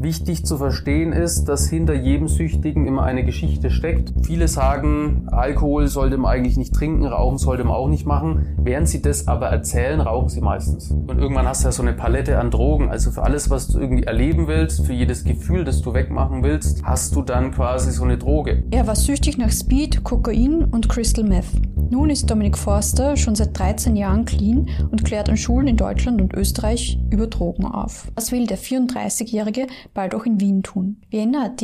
[0.00, 4.12] Wichtig zu verstehen ist, dass hinter jedem Süchtigen immer eine Geschichte steckt.
[4.22, 8.56] Viele sagen, Alkohol sollte man eigentlich nicht trinken, Rauchen sollte man auch nicht machen.
[8.62, 10.90] Während sie das aber erzählen, rauchen sie meistens.
[10.90, 12.90] Und irgendwann hast du ja so eine Palette an Drogen.
[12.90, 16.84] Also für alles, was du irgendwie erleben willst, für jedes Gefühl, das du wegmachen willst,
[16.84, 18.62] hast du dann quasi so eine Droge.
[18.70, 21.46] Er war süchtig nach Speed, Kokain und Crystal Meth.
[21.90, 26.20] Nun ist Dominik Forster schon seit 13 Jahren clean und klärt an Schulen in Deutschland
[26.20, 28.08] und Österreich über Drogen auf.
[28.14, 31.00] Was will der 34-Jährige bald auch in Wien tun?
[31.08, 31.62] Vienna.at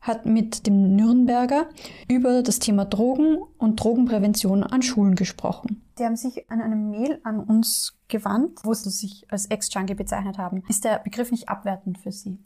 [0.00, 1.68] hat mit dem Nürnberger
[2.08, 5.82] über das Thema Drogen und Drogenprävention an Schulen gesprochen.
[5.98, 10.38] Die haben sich an einem Mail an uns gewandt, wo sie sich als Ex-Junkie bezeichnet
[10.38, 10.62] haben.
[10.68, 12.38] Ist der Begriff nicht abwertend für Sie?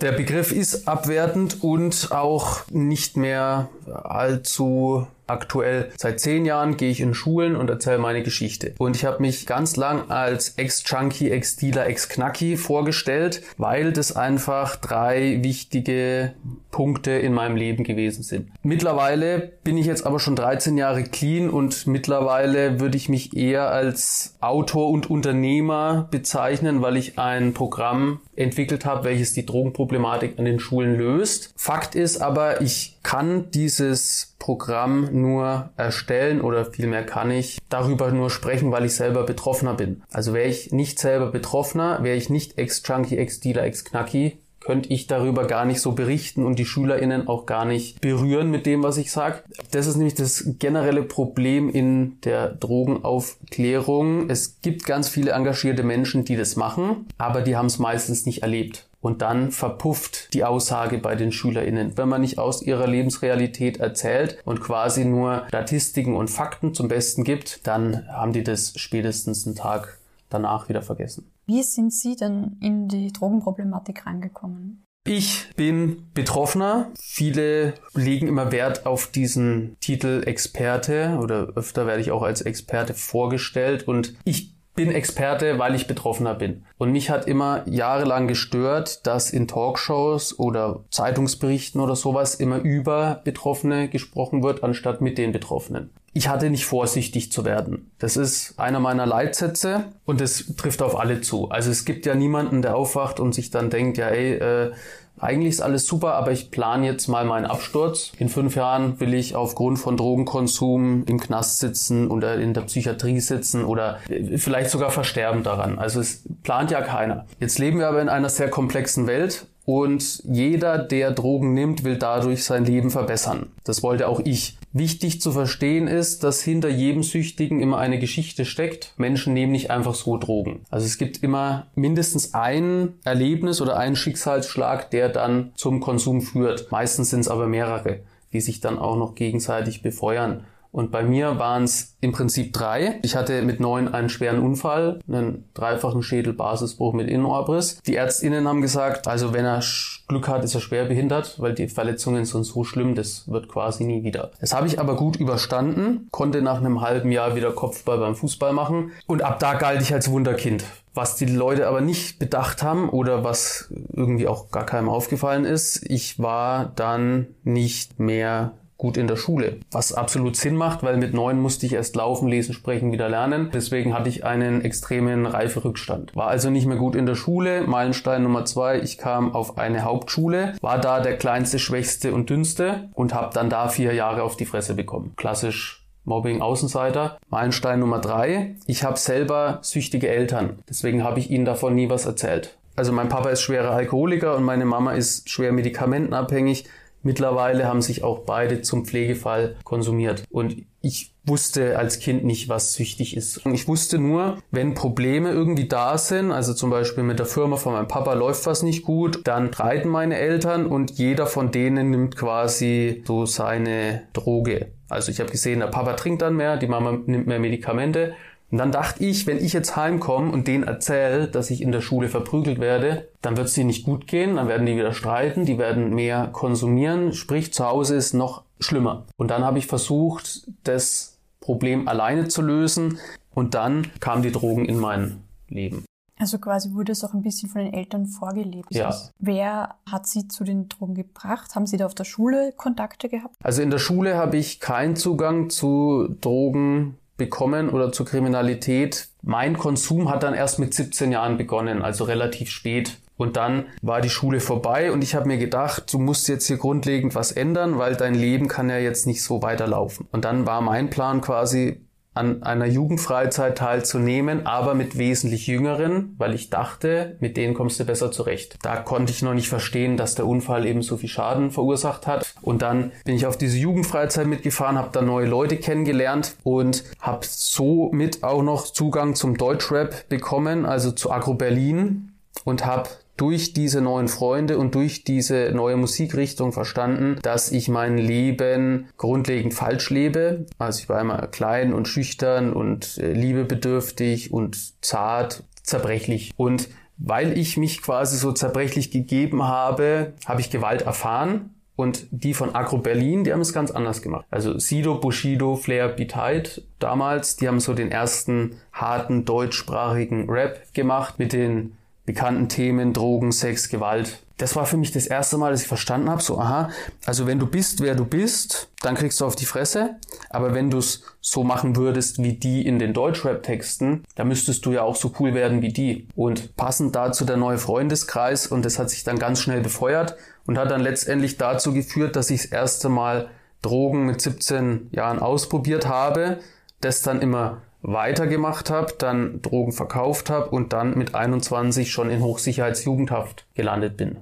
[0.00, 7.00] Der Begriff ist abwertend und auch nicht mehr allzu Aktuell seit zehn Jahren gehe ich
[7.00, 8.74] in Schulen und erzähle meine Geschichte.
[8.78, 15.42] Und ich habe mich ganz lang als Ex-Junkie, Ex-Dealer, Ex-Knacki vorgestellt, weil das einfach drei
[15.42, 16.34] wichtige
[16.70, 18.50] Punkte in meinem Leben gewesen sind.
[18.62, 23.70] Mittlerweile bin ich jetzt aber schon 13 Jahre clean und mittlerweile würde ich mich eher
[23.70, 30.44] als Autor und Unternehmer bezeichnen, weil ich ein Programm entwickelt habe, welches die Drogenproblematik an
[30.44, 31.52] den Schulen löst.
[31.56, 38.30] Fakt ist aber, ich kann dieses Programm nur erstellen oder vielmehr kann ich darüber nur
[38.30, 40.02] sprechen, weil ich selber Betroffener bin.
[40.10, 45.46] Also wäre ich nicht selber Betroffener, wäre ich nicht Ex-Junkie, Ex-Dealer, Ex-Knacki, könnte ich darüber
[45.46, 49.12] gar nicht so berichten und die SchülerInnen auch gar nicht berühren mit dem, was ich
[49.12, 49.44] sage.
[49.70, 54.28] Das ist nämlich das generelle Problem in der Drogenaufklärung.
[54.28, 58.42] Es gibt ganz viele engagierte Menschen, die das machen, aber die haben es meistens nicht
[58.42, 58.85] erlebt.
[59.06, 61.96] Und dann verpufft die Aussage bei den SchülerInnen.
[61.96, 67.22] Wenn man nicht aus ihrer Lebensrealität erzählt und quasi nur Statistiken und Fakten zum Besten
[67.22, 71.30] gibt, dann haben die das spätestens einen Tag danach wieder vergessen.
[71.46, 74.82] Wie sind Sie denn in die Drogenproblematik reingekommen?
[75.06, 76.90] Ich bin Betroffener.
[76.98, 82.92] Viele legen immer Wert auf diesen Titel Experte oder öfter werde ich auch als Experte
[82.92, 86.64] vorgestellt und ich bin Experte, weil ich Betroffener bin.
[86.78, 93.20] Und mich hat immer jahrelang gestört, dass in Talkshows oder Zeitungsberichten oder sowas immer über
[93.24, 95.90] Betroffene gesprochen wird, anstatt mit den Betroffenen.
[96.12, 97.90] Ich hatte nicht vorsichtig zu werden.
[97.98, 101.50] Das ist einer meiner Leitsätze und das trifft auf alle zu.
[101.50, 104.72] Also es gibt ja niemanden, der aufwacht und sich dann denkt, ja ey, äh,
[105.18, 108.12] eigentlich ist alles super, aber ich plane jetzt mal meinen Absturz.
[108.18, 113.20] In fünf Jahren will ich aufgrund von Drogenkonsum im Knast sitzen oder in der Psychiatrie
[113.20, 113.98] sitzen oder
[114.36, 115.78] vielleicht sogar versterben daran.
[115.78, 117.26] Also es plant ja keiner.
[117.40, 121.96] Jetzt leben wir aber in einer sehr komplexen Welt und jeder, der Drogen nimmt, will
[121.98, 123.48] dadurch sein Leben verbessern.
[123.64, 124.58] Das wollte auch ich.
[124.78, 128.92] Wichtig zu verstehen ist, dass hinter jedem Süchtigen immer eine Geschichte steckt.
[128.98, 130.66] Menschen nehmen nicht einfach so Drogen.
[130.68, 136.70] Also es gibt immer mindestens ein Erlebnis oder einen Schicksalsschlag, der dann zum Konsum führt.
[136.72, 138.00] Meistens sind es aber mehrere,
[138.34, 140.44] die sich dann auch noch gegenseitig befeuern.
[140.76, 143.00] Und bei mir waren es im Prinzip drei.
[143.02, 147.80] Ich hatte mit neun einen schweren Unfall, einen dreifachen Schädelbasisbruch mit Innenohrbriss.
[147.86, 149.62] Die Ärztinnen haben gesagt, also wenn er
[150.06, 153.84] Glück hat, ist er schwer behindert, weil die Verletzungen sind so schlimm, das wird quasi
[153.84, 154.32] nie wieder.
[154.38, 158.52] Das habe ich aber gut überstanden, konnte nach einem halben Jahr wieder Kopfball beim Fußball
[158.52, 160.62] machen und ab da galt ich als Wunderkind.
[160.92, 165.90] Was die Leute aber nicht bedacht haben oder was irgendwie auch gar keinem aufgefallen ist,
[165.90, 171.14] ich war dann nicht mehr gut in der Schule, was absolut Sinn macht, weil mit
[171.14, 173.50] neun musste ich erst laufen, lesen, sprechen, wieder lernen.
[173.52, 176.14] Deswegen hatte ich einen extremen Reiferückstand.
[176.14, 177.62] War also nicht mehr gut in der Schule.
[177.66, 182.88] Meilenstein Nummer zwei, ich kam auf eine Hauptschule, war da der kleinste, schwächste und dünnste
[182.94, 185.14] und habe dann da vier Jahre auf die Fresse bekommen.
[185.16, 187.18] Klassisch Mobbing Außenseiter.
[187.28, 190.60] Meilenstein Nummer drei, ich habe selber süchtige Eltern.
[190.68, 192.56] Deswegen habe ich ihnen davon nie was erzählt.
[192.76, 196.66] Also mein Papa ist schwerer Alkoholiker und meine Mama ist schwer medikamentenabhängig.
[197.06, 200.24] Mittlerweile haben sich auch beide zum Pflegefall konsumiert.
[200.28, 203.46] Und ich wusste als Kind nicht, was süchtig ist.
[203.46, 207.74] Ich wusste nur, wenn Probleme irgendwie da sind, also zum Beispiel mit der Firma von
[207.74, 212.16] meinem Papa läuft was nicht gut, dann streiten meine Eltern und jeder von denen nimmt
[212.16, 214.72] quasi so seine Droge.
[214.88, 218.14] Also ich habe gesehen, der Papa trinkt dann mehr, die Mama nimmt mehr Medikamente
[218.50, 221.80] und dann dachte ich, wenn ich jetzt heimkomme und denen erzähle, dass ich in der
[221.80, 225.44] Schule verprügelt werde, dann wird es denen nicht gut gehen, dann werden die wieder streiten,
[225.44, 229.04] die werden mehr konsumieren, sprich zu Hause ist noch schlimmer.
[229.16, 232.98] Und dann habe ich versucht, das Problem alleine zu lösen
[233.34, 235.84] und dann kamen die Drogen in mein Leben.
[236.18, 238.74] Also quasi wurde es auch ein bisschen von den Eltern vorgelebt.
[238.74, 238.94] Ja.
[239.18, 241.54] Wer hat Sie zu den Drogen gebracht?
[241.54, 243.34] Haben Sie da auf der Schule Kontakte gehabt?
[243.42, 249.08] Also in der Schule habe ich keinen Zugang zu Drogen bekommen oder zur Kriminalität.
[249.22, 252.98] Mein Konsum hat dann erst mit 17 Jahren begonnen, also relativ spät.
[253.16, 256.58] Und dann war die Schule vorbei und ich habe mir gedacht, du musst jetzt hier
[256.58, 260.06] grundlegend was ändern, weil dein Leben kann ja jetzt nicht so weiterlaufen.
[260.12, 261.80] Und dann war mein Plan quasi,
[262.16, 267.84] an einer Jugendfreizeit teilzunehmen, aber mit wesentlich jüngeren, weil ich dachte, mit denen kommst du
[267.84, 268.56] besser zurecht.
[268.62, 272.34] Da konnte ich noch nicht verstehen, dass der Unfall eben so viel Schaden verursacht hat.
[272.42, 277.26] Und dann bin ich auf diese Jugendfreizeit mitgefahren, habe da neue Leute kennengelernt und habe
[277.26, 282.12] somit auch noch Zugang zum Deutschrap bekommen, also zu Agro Berlin
[282.44, 287.98] und habe durch diese neuen Freunde und durch diese neue Musikrichtung verstanden, dass ich mein
[287.98, 290.46] Leben grundlegend falsch lebe.
[290.58, 296.32] Also ich war immer klein und schüchtern und äh, liebebedürftig und zart, zerbrechlich.
[296.36, 296.68] Und
[296.98, 301.50] weil ich mich quasi so zerbrechlich gegeben habe, habe ich Gewalt erfahren.
[301.76, 304.24] Und die von Agro Berlin, die haben es ganz anders gemacht.
[304.30, 311.18] Also Sido, Bushido, Flair, Beat damals, die haben so den ersten harten deutschsprachigen Rap gemacht
[311.18, 314.22] mit den bekannten Themen, Drogen, Sex, Gewalt.
[314.38, 316.70] Das war für mich das erste Mal, dass ich verstanden habe, so, aha,
[317.06, 319.96] also wenn du bist, wer du bist, dann kriegst du auf die Fresse.
[320.28, 324.72] Aber wenn du es so machen würdest wie die in den Deutschrap-Texten, dann müsstest du
[324.72, 326.06] ja auch so cool werden wie die.
[326.14, 330.16] Und passend dazu der neue Freundeskreis und das hat sich dann ganz schnell befeuert
[330.46, 333.30] und hat dann letztendlich dazu geführt, dass ich das erste Mal
[333.62, 336.38] Drogen mit 17 Jahren ausprobiert habe,
[336.80, 342.22] das dann immer weitergemacht habe, dann Drogen verkauft habe und dann mit 21 schon in
[342.22, 344.18] Hochsicherheitsjugendhaft gelandet bin.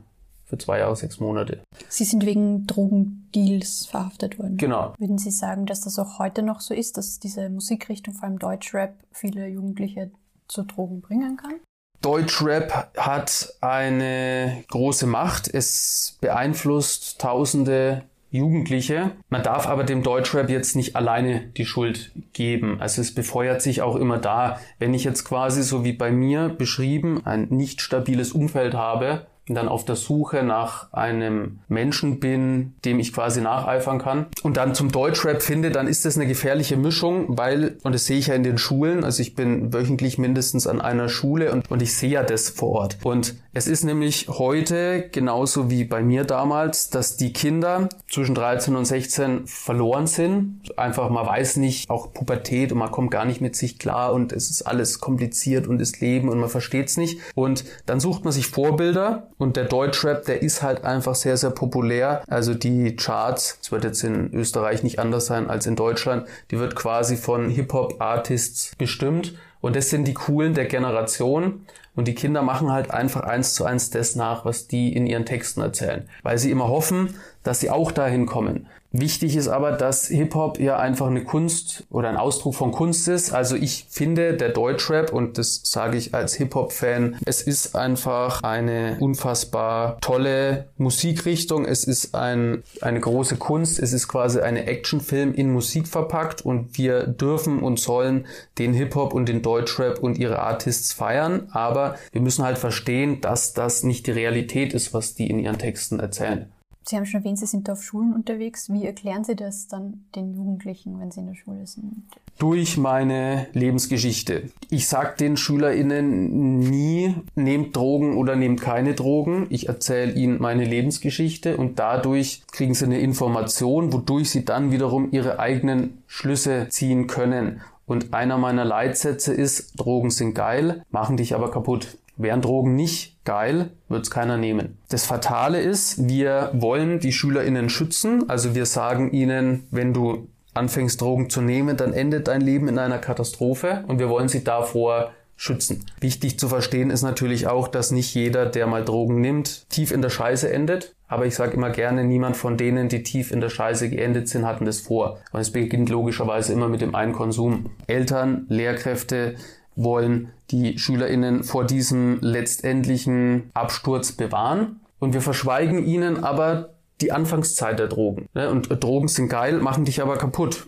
[0.46, 1.62] Für zwei Jahre, sechs Monate.
[1.88, 4.58] Sie sind wegen Drogendeals verhaftet worden.
[4.58, 4.94] Genau.
[4.98, 8.38] Würden Sie sagen, dass das auch heute noch so ist, dass diese Musikrichtung, vor allem
[8.38, 10.10] Deutschrap, viele Jugendliche
[10.48, 11.54] zu Drogen bringen kann?
[12.02, 15.48] Deutschrap hat eine große Macht.
[15.48, 18.02] Es beeinflusst Tausende
[18.34, 19.12] Jugendliche.
[19.28, 22.80] Man darf aber dem Deutschrap jetzt nicht alleine die Schuld geben.
[22.80, 24.58] Also es befeuert sich auch immer da.
[24.78, 29.56] Wenn ich jetzt quasi so wie bei mir beschrieben ein nicht stabiles Umfeld habe, und
[29.56, 34.74] dann auf der Suche nach einem Menschen bin, dem ich quasi nacheifern kann und dann
[34.74, 38.34] zum Deutschrap finde, dann ist das eine gefährliche Mischung, weil, und das sehe ich ja
[38.34, 42.10] in den Schulen, also ich bin wöchentlich mindestens an einer Schule und, und ich sehe
[42.10, 42.98] ja das vor Ort.
[43.02, 48.74] Und es ist nämlich heute genauso wie bei mir damals, dass die Kinder zwischen 13
[48.74, 50.76] und 16 verloren sind.
[50.76, 54.32] Einfach, man weiß nicht, auch Pubertät und man kommt gar nicht mit sich klar und
[54.32, 57.20] es ist alles kompliziert und das Leben und man versteht es nicht.
[57.36, 61.50] Und dann sucht man sich Vorbilder und der Deutschrap, der ist halt einfach sehr, sehr
[61.50, 62.24] populär.
[62.26, 66.58] Also die Charts, es wird jetzt in Österreich nicht anders sein als in Deutschland, die
[66.58, 69.34] wird quasi von Hip-Hop-Artists bestimmt.
[69.60, 71.64] Und das sind die Coolen der Generation.
[71.96, 75.26] Und die Kinder machen halt einfach eins zu eins das nach, was die in ihren
[75.26, 76.08] Texten erzählen.
[76.22, 78.66] Weil sie immer hoffen, dass sie auch dahin kommen.
[78.96, 83.34] Wichtig ist aber, dass Hip-Hop ja einfach eine Kunst oder ein Ausdruck von Kunst ist.
[83.34, 88.96] Also ich finde, der Deutschrap, und das sage ich als Hip-Hop-Fan, es ist einfach eine
[89.00, 91.64] unfassbar tolle Musikrichtung.
[91.64, 93.80] Es ist ein, eine große Kunst.
[93.80, 98.26] Es ist quasi eine Actionfilm in Musik verpackt und wir dürfen und sollen
[98.58, 101.48] den Hip-Hop und den Deutschrap und ihre Artists feiern.
[101.50, 105.58] Aber wir müssen halt verstehen, dass das nicht die Realität ist, was die in ihren
[105.58, 106.53] Texten erzählen.
[106.86, 108.70] Sie haben schon erwähnt, Sie sind auf Schulen unterwegs.
[108.70, 112.02] Wie erklären Sie das dann den Jugendlichen, wenn sie in der Schule sind?
[112.38, 114.50] Durch meine Lebensgeschichte.
[114.68, 119.46] Ich sage den SchülerInnen nie, nehmt Drogen oder nehmt keine Drogen.
[119.48, 125.10] Ich erzähle ihnen meine Lebensgeschichte und dadurch kriegen sie eine Information, wodurch sie dann wiederum
[125.12, 127.62] ihre eigenen Schlüsse ziehen können.
[127.86, 131.98] Und einer meiner Leitsätze ist, Drogen sind geil, machen dich aber kaputt.
[132.16, 134.78] Wären Drogen nicht geil, wird es keiner nehmen.
[134.88, 138.28] Das Fatale ist, wir wollen die SchülerInnen schützen.
[138.28, 142.78] Also wir sagen ihnen, wenn du anfängst Drogen zu nehmen, dann endet dein Leben in
[142.78, 145.84] einer Katastrophe und wir wollen sie davor schützen.
[146.00, 150.00] Wichtig zu verstehen ist natürlich auch, dass nicht jeder, der mal Drogen nimmt, tief in
[150.00, 150.94] der Scheiße endet.
[151.08, 154.46] Aber ich sage immer gerne, niemand von denen, die tief in der Scheiße geendet sind,
[154.46, 155.18] hatten das vor.
[155.32, 157.70] Und es beginnt logischerweise immer mit dem einen Konsum.
[157.86, 159.34] Eltern, Lehrkräfte,
[159.76, 164.80] wollen die SchülerInnen vor diesem letztendlichen Absturz bewahren.
[164.98, 168.28] Und wir verschweigen ihnen aber die Anfangszeit der Drogen.
[168.34, 168.50] Ne?
[168.50, 170.66] Und Drogen sind geil, machen dich aber kaputt.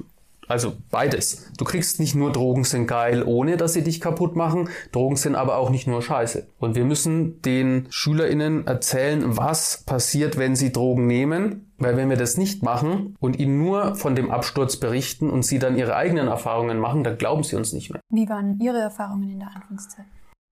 [0.48, 1.50] Also beides.
[1.58, 4.68] Du kriegst nicht nur Drogen sind geil, ohne dass sie dich kaputt machen.
[4.92, 6.46] Drogen sind aber auch nicht nur scheiße.
[6.58, 11.72] Und wir müssen den SchülerInnen erzählen, was passiert, wenn sie Drogen nehmen.
[11.78, 15.58] Weil wenn wir das nicht machen und ihnen nur von dem Absturz berichten und sie
[15.58, 18.00] dann ihre eigenen Erfahrungen machen, dann glauben sie uns nicht mehr.
[18.10, 20.06] Wie waren Ihre Erfahrungen in der Anfangszeit?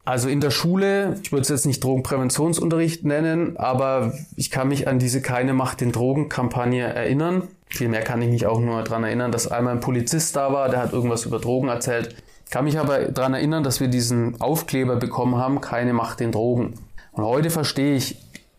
[0.04, 4.86] Also in der Schule, ich würde es jetzt nicht Drogenpräventionsunterricht nennen, aber ich kann mich
[4.86, 7.48] an diese Keine Macht den Drogen-Kampagne erinnern.
[7.74, 10.78] Vielmehr kann ich mich auch nur daran erinnern, dass einmal ein Polizist da war, der
[10.80, 12.14] hat irgendwas über Drogen erzählt.
[12.44, 16.30] Ich kann mich aber daran erinnern, dass wir diesen Aufkleber bekommen haben, keine Macht den
[16.30, 16.74] Drogen.
[17.10, 18.16] Und heute verstehe ich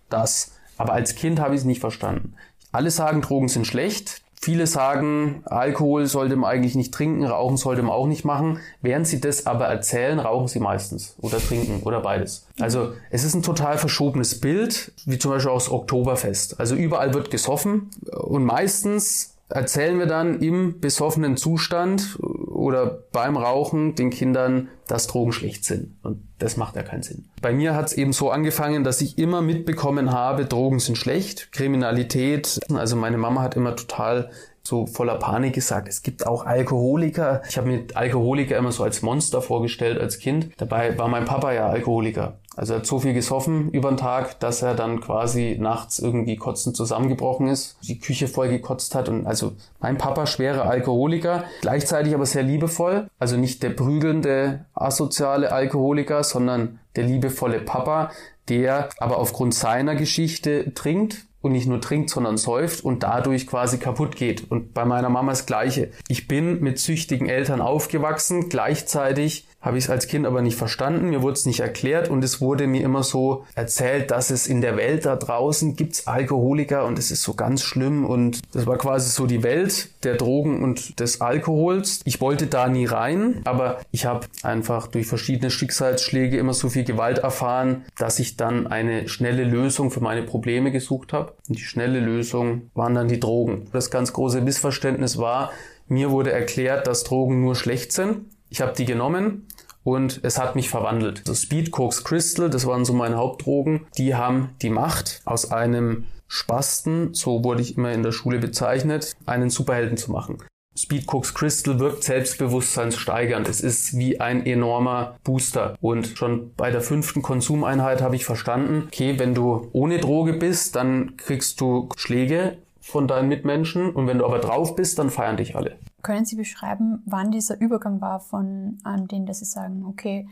[0.10, 0.51] das.
[0.77, 2.34] Aber als Kind habe ich es nicht verstanden.
[2.74, 4.22] Alle sagen, Drogen sind schlecht.
[4.46, 8.60] Viele sagen, Alkohol sollte man eigentlich nicht trinken, Rauchen sollte man auch nicht machen.
[8.80, 12.46] Während sie das aber erzählen, rauchen sie meistens oder trinken oder beides.
[12.60, 16.60] Also es ist ein total verschobenes Bild, wie zum Beispiel auch das Oktoberfest.
[16.60, 23.96] Also überall wird gesoffen und meistens erzählen wir dann im besoffenen Zustand oder beim Rauchen
[23.96, 25.98] den Kindern, dass Drogen schlecht sind.
[26.04, 27.25] Und das macht ja keinen Sinn.
[27.42, 31.52] Bei mir hat es eben so angefangen, dass ich immer mitbekommen habe, Drogen sind schlecht,
[31.52, 32.60] Kriminalität.
[32.74, 34.32] Also meine Mama hat immer total
[34.67, 37.41] so voller Panik gesagt, es gibt auch Alkoholiker.
[37.48, 40.50] Ich habe mir Alkoholiker immer so als Monster vorgestellt als Kind.
[40.57, 42.39] Dabei war mein Papa ja Alkoholiker.
[42.55, 46.38] Also er hat so viel gesoffen über den Tag, dass er dann quasi nachts irgendwie
[46.38, 52.13] kotzend zusammengebrochen ist, die Küche voll gekotzt hat und also mein Papa schwerer Alkoholiker, gleichzeitig
[52.13, 58.12] aber sehr liebevoll, also nicht der prügelnde asoziale Alkoholiker, sondern der liebevolle Papa,
[58.48, 63.78] der aber aufgrund seiner Geschichte trinkt und nicht nur trinkt, sondern säuft und dadurch quasi
[63.78, 64.50] kaputt geht.
[64.50, 65.92] Und bei meiner Mama das Gleiche.
[66.08, 71.10] Ich bin mit süchtigen Eltern aufgewachsen, gleichzeitig habe ich es als Kind aber nicht verstanden,
[71.10, 74.62] mir wurde es nicht erklärt und es wurde mir immer so erzählt, dass es in
[74.62, 78.77] der Welt da draußen gibt's Alkoholiker und es ist so ganz schlimm und das war
[78.77, 82.01] quasi so die Welt der Drogen und des Alkohols.
[82.05, 86.84] Ich wollte da nie rein, aber ich habe einfach durch verschiedene Schicksalsschläge immer so viel
[86.84, 91.34] Gewalt erfahren, dass ich dann eine schnelle Lösung für meine Probleme gesucht habe.
[91.50, 93.67] Und die schnelle Lösung waren dann die Drogen.
[93.74, 95.51] Das ganz große Missverständnis war,
[95.88, 98.25] mir wurde erklärt, dass Drogen nur schlecht sind.
[98.50, 99.48] Ich habe die genommen
[99.84, 101.20] und es hat mich verwandelt.
[101.20, 103.88] Also Speed, Koks, Crystal, das waren so meine Hauptdrogen.
[103.98, 109.16] Die haben die Macht, aus einem Spasten, so wurde ich immer in der Schule bezeichnet,
[109.25, 110.40] einen Superhelden zu machen.
[110.78, 113.48] Speed Cooks Crystal wirkt selbstbewusstseinssteigernd.
[113.48, 115.78] Es ist wie ein enormer Booster.
[115.80, 120.75] Und schon bei der fünften Konsumeinheit habe ich verstanden, okay, wenn du ohne Droge bist,
[120.75, 125.38] dann kriegst du Schläge von deinen Mitmenschen und wenn du aber drauf bist, dann feiern
[125.38, 125.80] dich alle.
[126.04, 130.27] Können Sie beschreiben, wann dieser Übergang war von ähm, denen, dass Sie sagen, okay,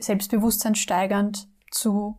[0.00, 2.18] Selbstbewusstsein steigernd zu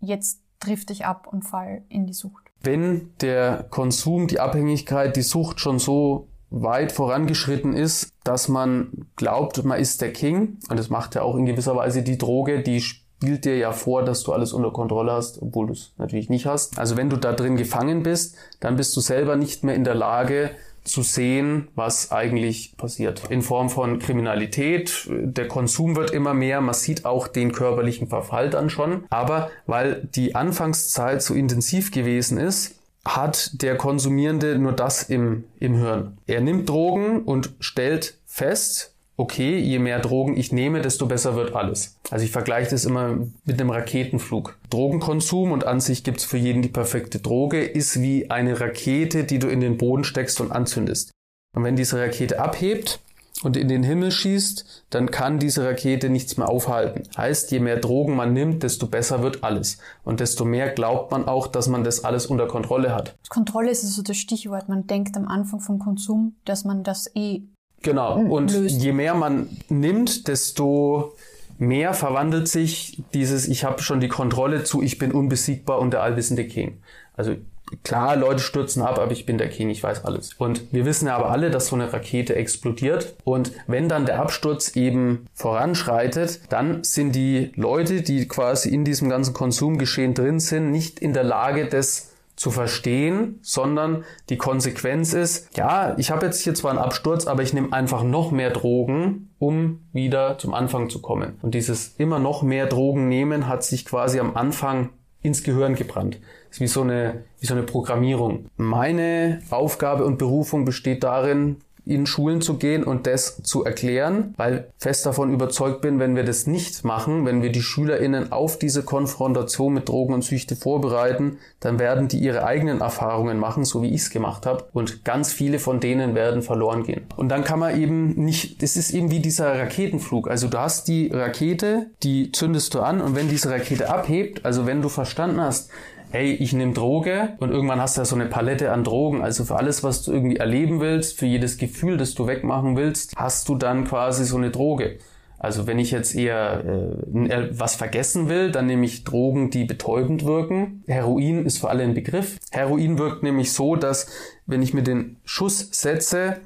[0.00, 2.50] jetzt trifft dich ab und fall in die Sucht?
[2.60, 9.64] Wenn der Konsum, die Abhängigkeit, die Sucht schon so weit vorangeschritten ist, dass man glaubt,
[9.64, 12.82] man ist der King, und das macht ja auch in gewisser Weise die Droge, die
[13.22, 16.44] spielt dir ja vor, dass du alles unter Kontrolle hast, obwohl du es natürlich nicht
[16.46, 16.76] hast.
[16.76, 19.94] Also wenn du da drin gefangen bist, dann bist du selber nicht mehr in der
[19.94, 20.50] Lage,
[20.84, 23.30] zu sehen, was eigentlich passiert.
[23.30, 28.50] In Form von Kriminalität, der Konsum wird immer mehr, man sieht auch den körperlichen Verfall
[28.50, 29.04] dann schon.
[29.08, 32.74] Aber weil die Anfangszeit so intensiv gewesen ist,
[33.04, 36.18] hat der Konsumierende nur das im, im Hirn.
[36.26, 41.54] Er nimmt Drogen und stellt fest, okay, je mehr Drogen ich nehme, desto besser wird
[41.54, 41.98] alles.
[42.10, 44.58] Also ich vergleiche das immer mit einem Raketenflug.
[44.70, 49.38] Drogenkonsum und an sich gibt's für jeden die perfekte Droge, ist wie eine Rakete, die
[49.38, 51.12] du in den Boden steckst und anzündest.
[51.54, 53.00] Und wenn diese Rakete abhebt
[53.42, 57.02] und in den Himmel schießt, dann kann diese Rakete nichts mehr aufhalten.
[57.16, 59.78] Heißt, je mehr Drogen man nimmt, desto besser wird alles.
[60.04, 63.16] Und desto mehr glaubt man auch, dass man das alles unter Kontrolle hat.
[63.28, 64.68] Kontrolle ist also das Stichwort.
[64.68, 67.42] Man denkt am Anfang vom Konsum, dass man das eh
[67.82, 68.16] Genau.
[68.18, 68.80] Und löst.
[68.80, 71.14] je mehr man nimmt, desto
[71.58, 76.02] mehr verwandelt sich dieses, ich habe schon die Kontrolle zu, ich bin unbesiegbar und der
[76.02, 76.78] allwissende King.
[77.16, 77.36] Also
[77.84, 80.34] klar, Leute stürzen ab, aber ich bin der King, ich weiß alles.
[80.34, 83.14] Und wir wissen ja aber alle, dass so eine Rakete explodiert.
[83.24, 89.08] Und wenn dann der Absturz eben voranschreitet, dann sind die Leute, die quasi in diesem
[89.08, 92.11] ganzen Konsumgeschehen drin sind, nicht in der Lage, das
[92.42, 97.44] zu verstehen, sondern die Konsequenz ist, ja, ich habe jetzt hier zwar einen Absturz, aber
[97.44, 101.38] ich nehme einfach noch mehr Drogen, um wieder zum Anfang zu kommen.
[101.42, 104.88] Und dieses immer noch mehr Drogen nehmen hat sich quasi am Anfang
[105.22, 106.18] ins Gehirn gebrannt.
[106.48, 108.46] Das ist wie so eine, wie so eine Programmierung.
[108.56, 114.68] Meine Aufgabe und Berufung besteht darin, in Schulen zu gehen und das zu erklären, weil
[114.78, 118.82] fest davon überzeugt bin, wenn wir das nicht machen, wenn wir die SchülerInnen auf diese
[118.82, 123.88] Konfrontation mit Drogen und Süchte vorbereiten, dann werden die ihre eigenen Erfahrungen machen, so wie
[123.88, 127.02] ich es gemacht habe und ganz viele von denen werden verloren gehen.
[127.16, 130.86] Und dann kann man eben nicht, das ist eben wie dieser Raketenflug, also du hast
[130.88, 135.40] die Rakete, die zündest du an und wenn diese Rakete abhebt, also wenn du verstanden
[135.40, 135.70] hast,
[136.12, 139.22] hey, ich nehme Droge und irgendwann hast du ja so eine Palette an Drogen.
[139.22, 143.14] Also für alles, was du irgendwie erleben willst, für jedes Gefühl, das du wegmachen willst,
[143.16, 144.98] hast du dann quasi so eine Droge.
[145.38, 150.26] Also wenn ich jetzt eher äh, was vergessen will, dann nehme ich Drogen, die betäubend
[150.26, 150.84] wirken.
[150.86, 152.38] Heroin ist für alle ein Begriff.
[152.50, 154.06] Heroin wirkt nämlich so, dass
[154.46, 156.36] wenn ich mir den Schuss setze,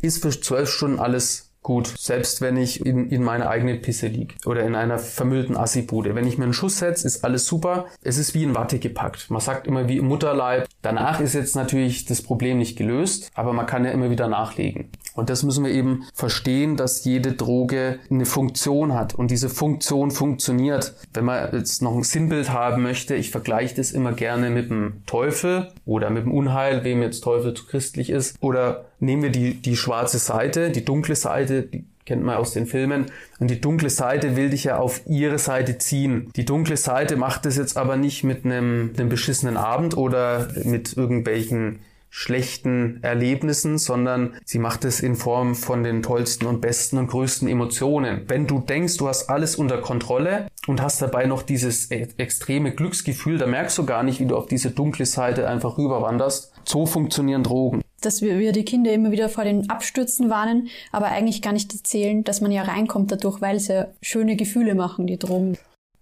[0.00, 1.86] ist für zwölf Stunden alles gut.
[1.98, 6.14] Selbst wenn ich in, in meiner eigenen Pisse liege oder in einer vermüllten Assibude.
[6.14, 7.86] Wenn ich mir einen Schuss setze, ist alles super.
[8.02, 9.30] Es ist wie in Watte gepackt.
[9.30, 10.68] Man sagt immer wie im Mutterleib.
[10.82, 14.90] Danach ist jetzt natürlich das Problem nicht gelöst, aber man kann ja immer wieder nachlegen.
[15.18, 20.12] Und das müssen wir eben verstehen, dass jede Droge eine Funktion hat und diese Funktion
[20.12, 20.94] funktioniert.
[21.12, 25.02] Wenn man jetzt noch ein Sinnbild haben möchte, ich vergleiche das immer gerne mit dem
[25.06, 28.36] Teufel oder mit dem Unheil, wem jetzt Teufel zu christlich ist.
[28.40, 32.66] Oder nehmen wir die, die schwarze Seite, die dunkle Seite, die kennt man aus den
[32.66, 33.06] Filmen.
[33.40, 36.30] Und die dunkle Seite will dich ja auf ihre Seite ziehen.
[36.36, 40.96] Die dunkle Seite macht es jetzt aber nicht mit einem, einem beschissenen Abend oder mit
[40.96, 47.08] irgendwelchen schlechten Erlebnissen, sondern sie macht es in Form von den tollsten und besten und
[47.08, 48.24] größten Emotionen.
[48.28, 52.72] Wenn du denkst, du hast alles unter Kontrolle und hast dabei noch dieses e-, extreme
[52.72, 56.52] Glücksgefühl, da merkst du gar nicht, wie du auf diese dunkle Seite einfach rüberwanderst.
[56.64, 57.82] So funktionieren Drogen.
[58.00, 61.72] Dass wir, wir die Kinder immer wieder vor den Abstürzen warnen, aber eigentlich gar nicht
[61.74, 65.58] erzählen, dass man ja reinkommt dadurch, weil sie schöne Gefühle machen, die Drogen.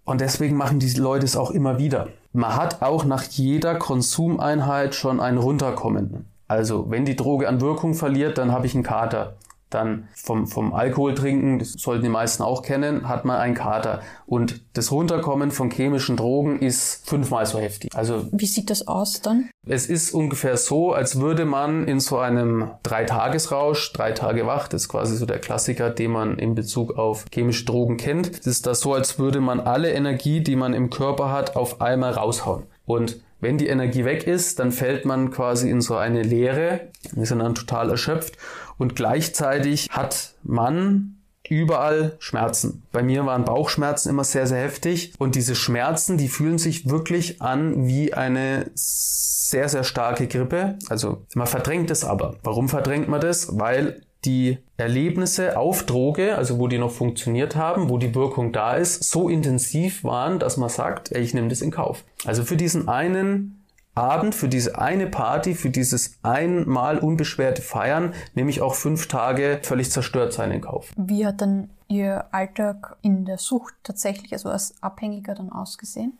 [0.07, 2.07] Und deswegen machen die Leute es auch immer wieder.
[2.37, 6.27] Man hat auch nach jeder Konsumeinheit schon ein Runterkommen.
[6.47, 9.37] Also wenn die Droge an Wirkung verliert, dann habe ich einen Kater.
[9.69, 14.01] Dann vom, vom Alkohol trinken, das sollten die meisten auch kennen, hat man einen Kater.
[14.25, 17.93] Und das Runterkommen von chemischen Drogen ist fünfmal so heftig.
[17.93, 19.49] Also Wie sieht das aus dann?
[19.67, 24.83] Es ist ungefähr so, als würde man in so einem Dreitagesrausch, drei Tage wach, das
[24.83, 28.39] ist quasi so der Klassiker, den man in Bezug auf chemische Drogen kennt.
[28.39, 31.81] Es ist das so, als würde man alle Energie, die man im Körper hat, auf
[31.81, 32.63] einmal raushauen.
[32.85, 36.89] Und wenn die Energie weg ist, dann fällt man quasi in so eine Leere.
[37.15, 38.37] Sind dann total erschöpft
[38.77, 41.17] und gleichzeitig hat man
[41.49, 42.83] überall Schmerzen.
[42.91, 47.41] Bei mir waren Bauchschmerzen immer sehr, sehr heftig und diese Schmerzen, die fühlen sich wirklich
[47.41, 50.77] an wie eine sehr, sehr starke Grippe.
[50.89, 52.35] Also man verdrängt es aber.
[52.43, 53.57] Warum verdrängt man das?
[53.57, 58.75] Weil die Erlebnisse auf Droge, also wo die noch funktioniert haben, wo die Wirkung da
[58.75, 62.03] ist, so intensiv waren, dass man sagt, ey, ich nehme das in Kauf.
[62.25, 63.63] Also für diesen einen
[63.95, 69.59] Abend, für diese eine Party, für dieses einmal unbeschwerte Feiern, nehme ich auch fünf Tage
[69.63, 70.91] völlig zerstört sein in Kauf.
[70.95, 76.17] Wie hat dann Ihr Alltag in der Sucht tatsächlich, also als Abhängiger dann ausgesehen?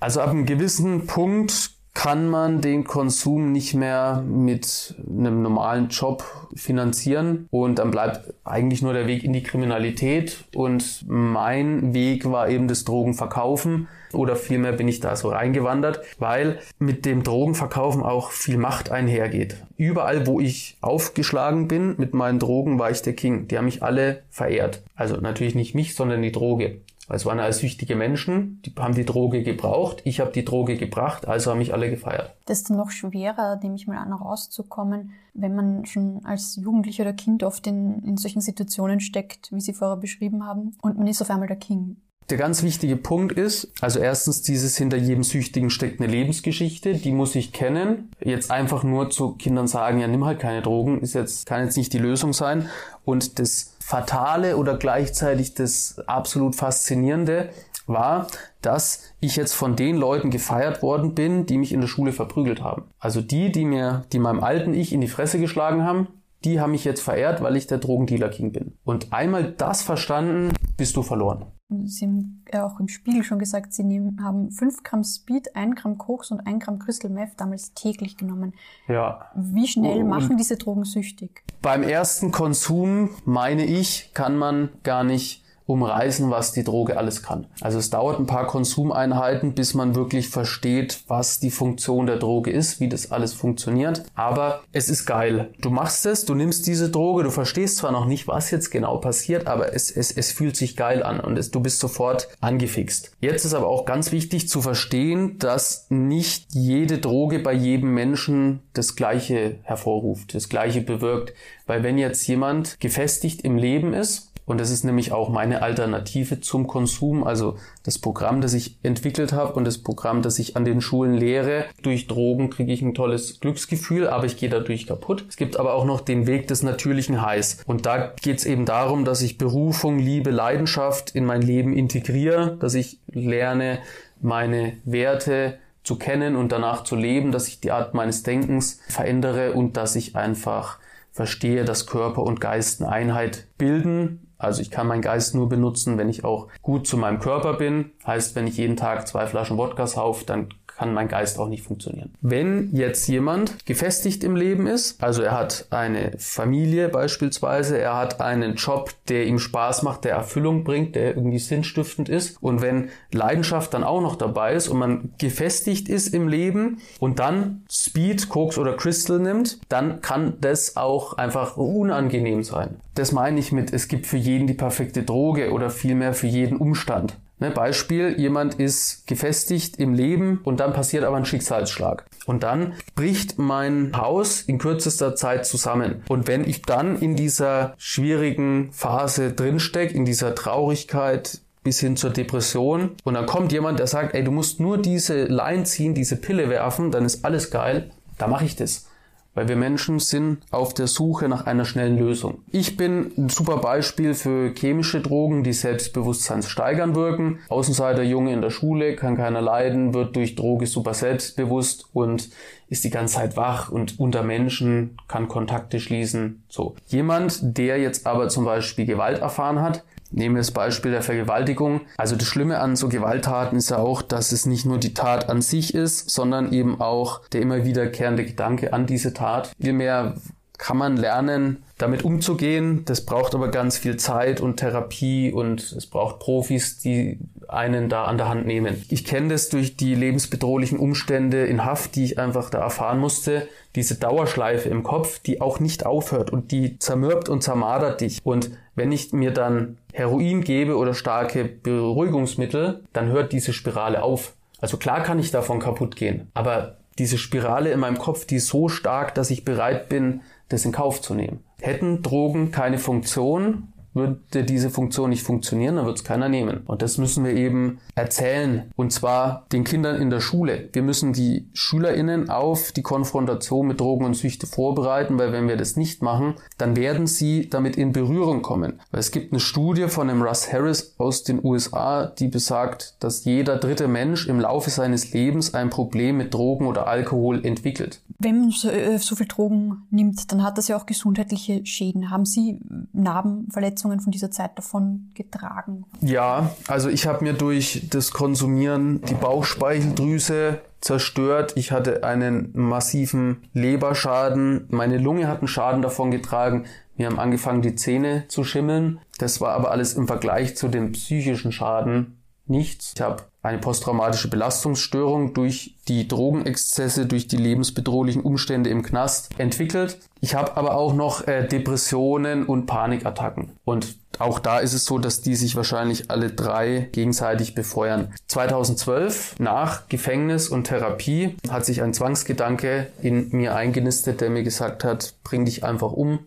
[0.00, 6.24] Also ab einem gewissen Punkt kann man den Konsum nicht mehr mit einem normalen Job
[6.54, 12.48] finanzieren und dann bleibt eigentlich nur der Weg in die Kriminalität und mein Weg war
[12.48, 18.30] eben das Drogenverkaufen oder vielmehr bin ich da so reingewandert, weil mit dem Drogenverkaufen auch
[18.30, 19.56] viel Macht einhergeht.
[19.76, 23.48] Überall, wo ich aufgeschlagen bin mit meinen Drogen, war ich der King.
[23.48, 24.82] Die haben mich alle verehrt.
[24.94, 26.80] Also natürlich nicht mich, sondern die Droge.
[27.08, 31.26] Es waren alles süchtige Menschen, die haben die Droge gebraucht, ich habe die Droge gebracht,
[31.26, 32.34] also haben mich alle gefeiert.
[32.46, 37.02] Das ist dann noch schwerer, nehme ich mal an, rauszukommen, wenn man schon als Jugendlicher
[37.02, 41.06] oder Kind oft in, in solchen Situationen steckt, wie Sie vorher beschrieben haben, und man
[41.06, 41.96] ist auf einmal der King.
[42.30, 47.12] Der ganz wichtige Punkt ist, also erstens dieses hinter jedem Süchtigen steckt eine Lebensgeschichte, die
[47.12, 48.10] muss ich kennen.
[48.20, 51.76] Jetzt einfach nur zu Kindern sagen, ja nimm halt keine Drogen, ist jetzt, kann jetzt
[51.76, 52.68] nicht die Lösung sein.
[53.04, 57.50] Und das Fatale oder gleichzeitig das absolut Faszinierende
[57.86, 58.28] war,
[58.62, 62.62] dass ich jetzt von den Leuten gefeiert worden bin, die mich in der Schule verprügelt
[62.62, 62.84] haben.
[63.00, 66.06] Also die, die mir, die meinem alten Ich in die Fresse geschlagen haben,
[66.44, 68.78] die haben mich jetzt verehrt, weil ich der Drogendealer King bin.
[68.84, 71.46] Und einmal das verstanden, bist du verloren.
[71.84, 75.76] Sie haben ja auch im Spiegel schon gesagt, Sie nehmen, haben 5 Gramm Speed, 1
[75.76, 78.54] Gramm Koks und 1 Gramm Crystal Meth damals täglich genommen.
[78.88, 79.30] Ja.
[79.34, 81.42] Wie schnell machen diese Drogen süchtig?
[81.62, 87.46] Beim ersten Konsum, meine ich, kann man gar nicht umreißen, was die Droge alles kann.
[87.60, 92.50] Also es dauert ein paar Konsumeinheiten, bis man wirklich versteht, was die Funktion der Droge
[92.50, 94.04] ist, wie das alles funktioniert.
[94.14, 95.50] Aber es ist geil.
[95.60, 98.98] Du machst es, du nimmst diese Droge, du verstehst zwar noch nicht, was jetzt genau
[98.98, 103.12] passiert, aber es, es, es fühlt sich geil an und es, du bist sofort angefixt.
[103.20, 108.60] Jetzt ist aber auch ganz wichtig zu verstehen, dass nicht jede Droge bei jedem Menschen
[108.72, 111.34] das Gleiche hervorruft, das Gleiche bewirkt.
[111.66, 116.40] Weil wenn jetzt jemand gefestigt im Leben ist, und das ist nämlich auch meine Alternative
[116.40, 120.64] zum Konsum, also das Programm, das ich entwickelt habe und das Programm, das ich an
[120.64, 121.66] den Schulen lehre.
[121.82, 125.24] Durch Drogen kriege ich ein tolles Glücksgefühl, aber ich gehe dadurch kaputt.
[125.28, 127.62] Es gibt aber auch noch den Weg des natürlichen Highs.
[127.66, 132.56] Und da geht es eben darum, dass ich Berufung, Liebe, Leidenschaft in mein Leben integriere,
[132.58, 133.78] dass ich lerne,
[134.20, 139.52] meine Werte zu kennen und danach zu leben, dass ich die Art meines Denkens verändere
[139.52, 140.78] und dass ich einfach
[141.12, 145.98] verstehe, dass Körper und Geist eine Einheit bilden also ich kann meinen Geist nur benutzen,
[145.98, 147.92] wenn ich auch gut zu meinem Körper bin.
[148.04, 150.48] Heißt, wenn ich jeden Tag zwei Flaschen Wodka sauf, dann
[150.82, 152.12] kann mein Geist auch nicht funktionieren.
[152.22, 158.20] Wenn jetzt jemand gefestigt im Leben ist, also er hat eine Familie beispielsweise, er hat
[158.20, 162.88] einen Job, der ihm Spaß macht, der Erfüllung bringt, der irgendwie sinnstiftend ist und wenn
[163.12, 168.28] Leidenschaft dann auch noch dabei ist und man gefestigt ist im Leben und dann Speed,
[168.28, 172.80] Koks oder Crystal nimmt, dann kann das auch einfach unangenehm sein.
[172.96, 176.56] Das meine ich mit, es gibt für jeden die perfekte Droge oder vielmehr für jeden
[176.56, 177.16] Umstand.
[177.42, 182.04] Ne, Beispiel, jemand ist gefestigt im Leben und dann passiert aber ein Schicksalsschlag.
[182.24, 186.04] Und dann bricht mein Haus in kürzester Zeit zusammen.
[186.08, 192.10] Und wenn ich dann in dieser schwierigen Phase drinstecke, in dieser Traurigkeit, bis hin zur
[192.10, 192.90] Depression.
[193.02, 196.48] Und dann kommt jemand, der sagt, ey, du musst nur diese Line ziehen, diese Pille
[196.48, 197.90] werfen, dann ist alles geil.
[198.18, 198.86] Da mache ich das.
[199.34, 202.42] Weil wir Menschen sind auf der Suche nach einer schnellen Lösung.
[202.50, 207.38] Ich bin ein super Beispiel für chemische Drogen, die Selbstbewusstseinssteigern wirken.
[207.48, 212.30] Außenseiter Junge in der Schule, kann keiner leiden, wird durch Droge super selbstbewusst und
[212.68, 216.42] ist die ganze Zeit wach und unter Menschen, kann Kontakte schließen.
[216.48, 216.74] So.
[216.86, 221.80] Jemand, der jetzt aber zum Beispiel Gewalt erfahren hat, Nehmen wir das Beispiel der Vergewaltigung.
[221.96, 225.28] Also das Schlimme an so Gewalttaten ist ja auch, dass es nicht nur die Tat
[225.28, 229.52] an sich ist, sondern eben auch der immer wiederkehrende Gedanke an diese Tat.
[229.60, 230.14] Vielmehr
[230.62, 232.84] kann man lernen, damit umzugehen.
[232.84, 238.04] Das braucht aber ganz viel Zeit und Therapie und es braucht Profis, die einen da
[238.04, 238.84] an der Hand nehmen.
[238.88, 243.48] Ich kenne das durch die lebensbedrohlichen Umstände in Haft, die ich einfach da erfahren musste.
[243.74, 248.20] Diese Dauerschleife im Kopf, die auch nicht aufhört und die zermürbt und zermadert dich.
[248.22, 254.34] Und wenn ich mir dann Heroin gebe oder starke Beruhigungsmittel, dann hört diese Spirale auf.
[254.60, 258.48] Also klar kann ich davon kaputt gehen, aber diese Spirale in meinem Kopf, die ist
[258.48, 261.40] so stark, dass ich bereit bin, das in Kauf zu nehmen.
[261.60, 266.62] Hätten Drogen keine Funktion, würde diese Funktion nicht funktionieren, dann wird es keiner nehmen.
[266.66, 268.70] Und das müssen wir eben erzählen.
[268.76, 270.68] Und zwar den Kindern in der Schule.
[270.72, 275.56] Wir müssen die SchülerInnen auf die Konfrontation mit Drogen und Süchte vorbereiten, weil wenn wir
[275.56, 278.80] das nicht machen, dann werden sie damit in Berührung kommen.
[278.90, 283.24] Weil es gibt eine Studie von dem Russ Harris aus den USA, die besagt, dass
[283.24, 288.00] jeder dritte Mensch im Laufe seines Lebens ein Problem mit Drogen oder Alkohol entwickelt.
[288.18, 292.10] Wenn man so, äh, so viel Drogen nimmt, dann hat das ja auch gesundheitliche Schäden.
[292.10, 292.58] Haben Sie
[292.92, 293.81] Narben, Verletzungen?
[293.82, 295.84] Verletzungen von dieser Zeit davon getragen?
[296.00, 301.52] Ja, also ich habe mir durch das Konsumieren die Bauchspeicheldrüse zerstört.
[301.56, 304.66] Ich hatte einen massiven Leberschaden.
[304.68, 306.64] Meine Lunge hat einen Schaden davon getragen.
[306.96, 309.00] Mir haben angefangen, die Zähne zu schimmeln.
[309.18, 312.92] Das war aber alles im Vergleich zu dem psychischen Schaden nichts.
[312.94, 319.98] Ich habe eine posttraumatische Belastungsstörung durch die Drogenexzesse, durch die lebensbedrohlichen Umstände im Knast entwickelt.
[320.20, 323.50] Ich habe aber auch noch äh, Depressionen und Panikattacken.
[323.64, 328.14] Und auch da ist es so, dass die sich wahrscheinlich alle drei gegenseitig befeuern.
[328.28, 334.84] 2012, nach Gefängnis und Therapie, hat sich ein Zwangsgedanke in mir eingenistet, der mir gesagt
[334.84, 336.20] hat, bring dich einfach um,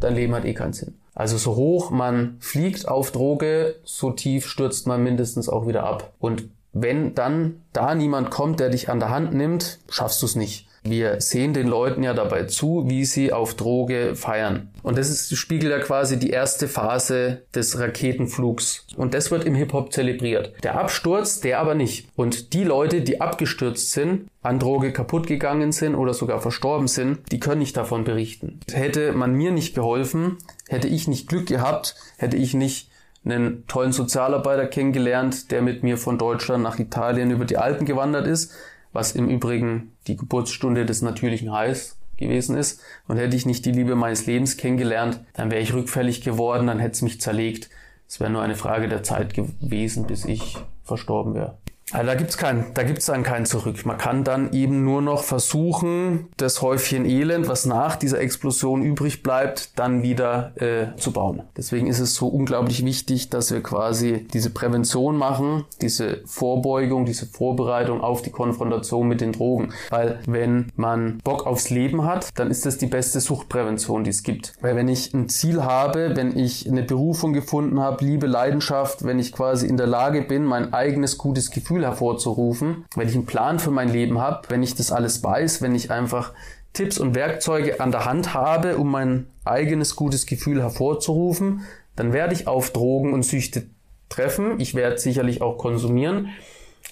[0.00, 0.99] dein Leben hat eh keinen Sinn.
[1.20, 6.14] Also so hoch man fliegt auf Droge, so tief stürzt man mindestens auch wieder ab.
[6.18, 10.34] Und wenn dann da niemand kommt, der dich an der Hand nimmt, schaffst du es
[10.34, 10.66] nicht.
[10.82, 14.70] Wir sehen den Leuten ja dabei zu, wie sie auf Droge feiern.
[14.82, 18.86] Und das ist, spiegelt ja quasi die erste Phase des Raketenflugs.
[18.96, 20.54] Und das wird im Hip-Hop zelebriert.
[20.62, 22.08] Der Absturz, der aber nicht.
[22.16, 27.30] Und die Leute, die abgestürzt sind, an Droge kaputt gegangen sind oder sogar verstorben sind,
[27.30, 28.60] die können nicht davon berichten.
[28.72, 30.38] Hätte man mir nicht geholfen,
[30.70, 32.90] hätte ich nicht Glück gehabt, hätte ich nicht
[33.24, 38.26] einen tollen Sozialarbeiter kennengelernt, der mit mir von Deutschland nach Italien über die Alpen gewandert
[38.26, 38.52] ist,
[38.92, 42.80] was im Übrigen die Geburtsstunde des natürlichen Heils gewesen ist.
[43.08, 46.78] Und hätte ich nicht die Liebe meines Lebens kennengelernt, dann wäre ich rückfällig geworden, dann
[46.78, 47.68] hätte es mich zerlegt.
[48.08, 51.58] Es wäre nur eine Frage der Zeit gewesen, bis ich verstorben wäre.
[51.92, 53.84] Also da gibt's kein, da gibt's dann kein Zurück.
[53.84, 59.22] Man kann dann eben nur noch versuchen, das Häufchen Elend, was nach dieser Explosion übrig
[59.22, 61.42] bleibt, dann wieder äh, zu bauen.
[61.56, 67.26] Deswegen ist es so unglaublich wichtig, dass wir quasi diese Prävention machen, diese Vorbeugung, diese
[67.26, 69.72] Vorbereitung auf die Konfrontation mit den Drogen.
[69.90, 74.22] Weil wenn man Bock aufs Leben hat, dann ist das die beste Suchtprävention, die es
[74.22, 74.54] gibt.
[74.60, 79.18] Weil wenn ich ein Ziel habe, wenn ich eine Berufung gefunden habe, Liebe, Leidenschaft, wenn
[79.18, 83.26] ich quasi in der Lage bin, mein eigenes gutes Gefühl Gefühl hervorzurufen, wenn ich einen
[83.26, 86.32] Plan für mein Leben habe, wenn ich das alles weiß, wenn ich einfach
[86.72, 91.62] Tipps und Werkzeuge an der Hand habe, um mein eigenes gutes Gefühl hervorzurufen,
[91.96, 93.66] dann werde ich auf Drogen und Süchte
[94.08, 94.60] treffen.
[94.60, 96.28] Ich werde sicherlich auch konsumieren,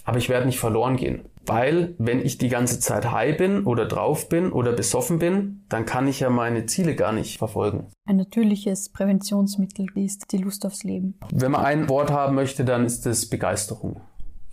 [0.05, 1.25] aber ich werde nicht verloren gehen.
[1.47, 5.87] Weil, wenn ich die ganze Zeit high bin oder drauf bin oder besoffen bin, dann
[5.87, 7.87] kann ich ja meine Ziele gar nicht verfolgen.
[8.05, 11.19] Ein natürliches Präventionsmittel ist die Lust aufs Leben.
[11.33, 14.03] Wenn man ein Wort haben möchte, dann ist es Begeisterung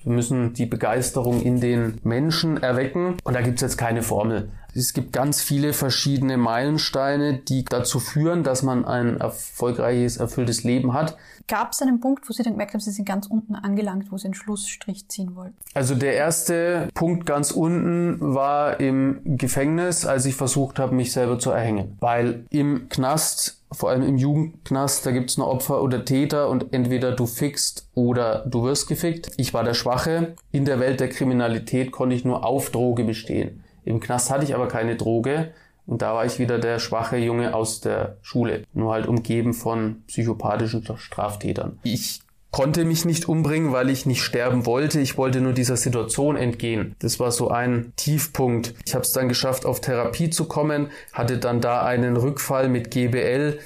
[0.06, 3.18] Wir müssen die Begeisterung in den Menschen erwecken.
[3.24, 4.50] Und da gibt es jetzt keine Formel.
[4.78, 10.92] Es gibt ganz viele verschiedene Meilensteine, die dazu führen, dass man ein erfolgreiches, erfülltes Leben
[10.92, 11.16] hat.
[11.48, 14.18] Gab es einen Punkt, wo Sie dann gemerkt haben, Sie sind ganz unten angelangt, wo
[14.18, 15.56] Sie einen Schlussstrich ziehen wollten?
[15.76, 21.40] Also der erste Punkt ganz unten war im Gefängnis, als ich versucht habe, mich selber
[21.40, 21.96] zu erhängen.
[22.02, 27.12] Weil im Knast vor allem im Jugendknast, da gibt's nur Opfer oder Täter und entweder
[27.12, 29.32] du fickst oder du wirst gefickt.
[29.38, 30.36] Ich war der Schwache.
[30.52, 33.64] In der Welt der Kriminalität konnte ich nur auf Droge bestehen.
[33.86, 35.54] Im Knast hatte ich aber keine Droge
[35.86, 40.04] und da war ich wieder der schwache Junge aus der Schule, nur halt umgeben von
[40.08, 41.80] psychopathischen Straftätern.
[41.84, 45.00] Ich konnte mich nicht umbringen, weil ich nicht sterben wollte.
[45.02, 46.96] Ich wollte nur dieser Situation entgehen.
[47.00, 48.74] Das war so ein Tiefpunkt.
[48.86, 52.92] Ich habe es dann geschafft, auf Therapie zu kommen, hatte dann da einen Rückfall mit
[52.92, 53.60] GBL,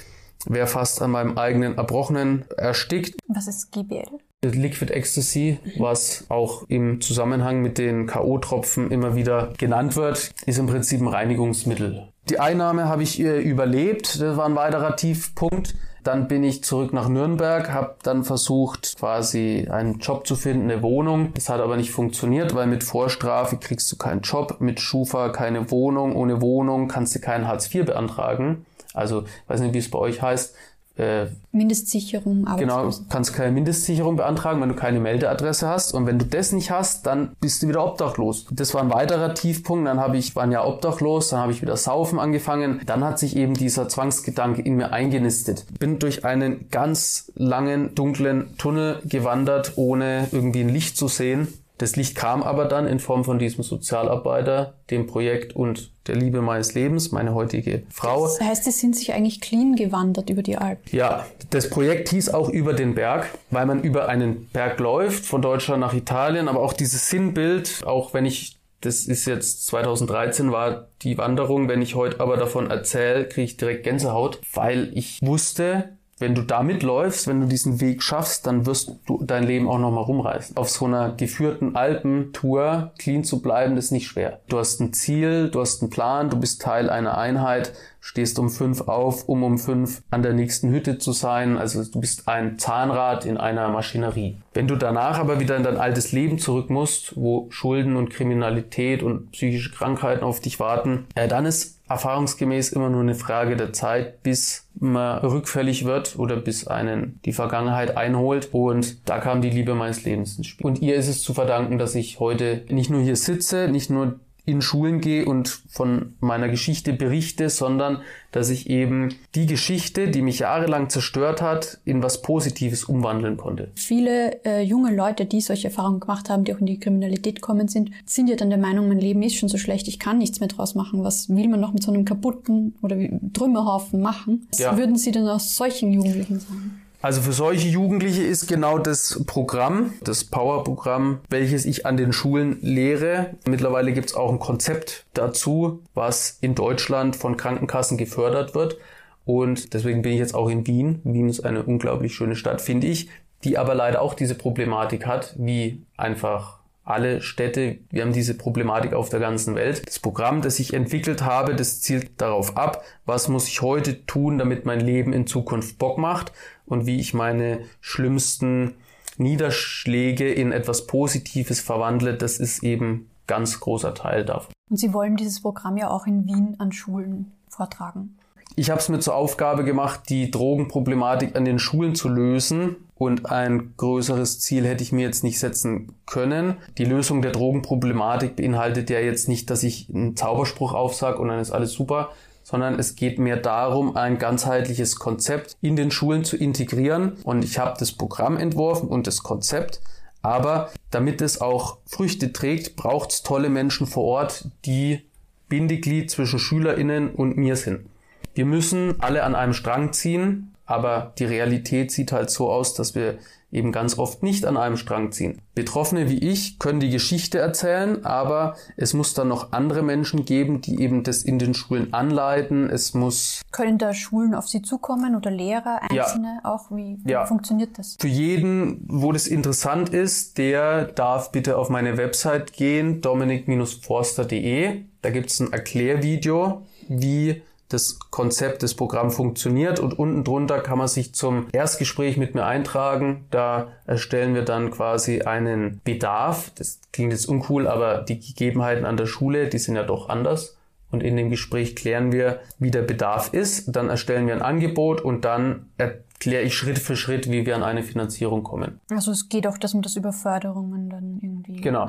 [0.46, 3.14] wäre fast an meinem eigenen Erbrochenen erstickt.
[3.28, 4.18] Was ist GBL?
[4.42, 10.66] Liquid Ecstasy, was auch im Zusammenhang mit den K.O.-Tropfen immer wieder genannt wird, ist im
[10.66, 12.08] Prinzip ein Reinigungsmittel.
[12.30, 15.74] Die Einnahme habe ich äh, überlebt, das war ein weiterer Tiefpunkt.
[16.04, 20.82] Dann bin ich zurück nach Nürnberg, habe dann versucht, quasi einen Job zu finden, eine
[20.82, 21.34] Wohnung.
[21.34, 25.70] Das hat aber nicht funktioniert, weil mit Vorstrafe kriegst du keinen Job, mit Schufa keine
[25.70, 28.64] Wohnung, ohne Wohnung kannst du keinen Hartz IV beantragen.
[28.94, 30.54] Also, weiß nicht, wie es bei euch heißt,
[31.00, 32.46] äh, Mindestsicherung.
[32.58, 35.92] Genau, kannst keine Mindestsicherung beantragen, wenn du keine Meldeadresse hast.
[35.94, 38.46] Und wenn du das nicht hast, dann bist du wieder obdachlos.
[38.52, 39.88] Das war ein weiterer Tiefpunkt.
[39.88, 42.80] Dann habe ich, waren ja obdachlos, dann habe ich wieder saufen angefangen.
[42.86, 45.66] Dann hat sich eben dieser Zwangsgedanke in mir eingenistet.
[45.78, 51.48] Bin durch einen ganz langen, dunklen Tunnel gewandert, ohne irgendwie ein Licht zu sehen.
[51.80, 56.42] Das Licht kam aber dann in Form von diesem Sozialarbeiter, dem Projekt und der Liebe
[56.42, 58.24] meines Lebens, meine heutige Frau.
[58.24, 60.92] Das heißt, Sie sind sich eigentlich clean gewandert über die Alp.
[60.92, 65.40] Ja, das Projekt hieß auch über den Berg, weil man über einen Berg läuft, von
[65.40, 70.88] Deutschland nach Italien, aber auch dieses Sinnbild, auch wenn ich das ist jetzt 2013 war
[71.02, 71.68] die Wanderung.
[71.68, 76.42] Wenn ich heute aber davon erzähle, kriege ich direkt Gänsehaut, weil ich wusste, wenn du
[76.42, 80.56] da mitläufst, wenn du diesen Weg schaffst, dann wirst du dein Leben auch nochmal rumreißen.
[80.56, 84.40] Auf so einer geführten Alpentour clean zu bleiben, ist nicht schwer.
[84.48, 88.50] Du hast ein Ziel, du hast einen Plan, du bist Teil einer Einheit, stehst um
[88.50, 91.56] fünf auf, um um fünf an der nächsten Hütte zu sein.
[91.56, 94.38] Also du bist ein Zahnrad in einer Maschinerie.
[94.52, 99.02] Wenn du danach aber wieder in dein altes Leben zurück musst, wo Schulden und Kriminalität
[99.02, 103.72] und psychische Krankheiten auf dich warten, äh, dann ist erfahrungsgemäß immer nur eine Frage der
[103.72, 108.50] Zeit, bis man rückfällig wird oder bis einen die Vergangenheit einholt.
[108.52, 110.66] Und da kam die Liebe meines Lebens ins Spiel.
[110.66, 114.20] Und ihr ist es zu verdanken, dass ich heute nicht nur hier sitze, nicht nur
[114.50, 120.22] in Schulen gehe und von meiner Geschichte berichte, sondern dass ich eben die Geschichte, die
[120.22, 123.70] mich jahrelang zerstört hat, in was Positives umwandeln konnte.
[123.74, 127.68] Viele äh, junge Leute, die solche Erfahrungen gemacht haben, die auch in die Kriminalität kommen
[127.68, 130.40] sind, sind ja dann der Meinung, mein Leben ist schon so schlecht, ich kann nichts
[130.40, 131.02] mehr draus machen.
[131.02, 132.96] Was will man noch mit so einem kaputten oder
[133.32, 134.46] Trümmerhaufen machen?
[134.50, 134.76] Was ja.
[134.76, 136.79] würden Sie denn aus solchen Jugendlichen sagen?
[137.02, 142.58] Also für solche Jugendliche ist genau das Programm, das Power-Programm, welches ich an den Schulen
[142.60, 143.34] lehre.
[143.48, 148.76] Mittlerweile gibt es auch ein Konzept dazu, was in Deutschland von Krankenkassen gefördert wird.
[149.24, 151.00] Und deswegen bin ich jetzt auch in Wien.
[151.04, 153.08] Wien ist eine unglaublich schöne Stadt, finde ich,
[153.44, 158.94] die aber leider auch diese Problematik hat, wie einfach alle Städte, wir haben diese Problematik
[158.94, 159.86] auf der ganzen Welt.
[159.86, 164.38] Das Programm, das ich entwickelt habe, das zielt darauf ab, was muss ich heute tun,
[164.38, 166.32] damit mein Leben in Zukunft Bock macht
[166.70, 168.74] und wie ich meine schlimmsten
[169.18, 174.52] Niederschläge in etwas Positives verwandle, das ist eben ganz großer Teil davon.
[174.70, 178.16] Und Sie wollen dieses Programm ja auch in Wien an Schulen vortragen.
[178.56, 182.76] Ich habe es mir zur Aufgabe gemacht, die Drogenproblematik an den Schulen zu lösen.
[182.94, 186.56] Und ein größeres Ziel hätte ich mir jetzt nicht setzen können.
[186.76, 191.38] Die Lösung der Drogenproblematik beinhaltet ja jetzt nicht, dass ich einen Zauberspruch aufsage und dann
[191.38, 192.10] ist alles super,
[192.50, 197.12] sondern es geht mehr darum, ein ganzheitliches Konzept in den Schulen zu integrieren.
[197.22, 199.80] Und ich habe das Programm entworfen und das Konzept.
[200.20, 205.06] Aber damit es auch Früchte trägt, braucht es tolle Menschen vor Ort, die
[205.48, 207.88] Bindeglied zwischen SchülerInnen und mir sind.
[208.34, 212.96] Wir müssen alle an einem Strang ziehen, aber die Realität sieht halt so aus, dass
[212.96, 213.18] wir
[213.52, 215.40] eben ganz oft nicht an einem Strang ziehen.
[215.54, 220.60] Betroffene wie ich können die Geschichte erzählen, aber es muss dann noch andere Menschen geben,
[220.60, 222.70] die eben das in den Schulen anleiten.
[222.70, 223.42] Es muss.
[223.50, 226.50] Können da Schulen auf Sie zukommen oder Lehrer, Einzelne ja.
[226.50, 226.70] auch?
[226.70, 227.26] Wie, wie ja.
[227.26, 227.96] funktioniert das?
[227.98, 234.84] Für jeden, wo das interessant ist, der darf bitte auf meine Website gehen, dominik-forster.de.
[235.02, 240.76] Da gibt es ein Erklärvideo, wie das Konzept, das Programm funktioniert und unten drunter kann
[240.76, 243.26] man sich zum Erstgespräch mit mir eintragen.
[243.30, 246.50] Da erstellen wir dann quasi einen Bedarf.
[246.56, 250.56] Das klingt jetzt uncool, aber die Gegebenheiten an der Schule, die sind ja doch anders.
[250.90, 253.76] Und in dem Gespräch klären wir, wie der Bedarf ist.
[253.76, 257.62] Dann erstellen wir ein Angebot und dann erkläre ich Schritt für Schritt, wie wir an
[257.62, 258.80] eine Finanzierung kommen.
[258.90, 261.60] Also es geht auch das um das über Förderungen dann irgendwie.
[261.60, 261.88] Genau.